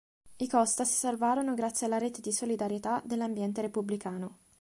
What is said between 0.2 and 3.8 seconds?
I Costa si salvarono grazie alla rete di solidarietà dell'ambiente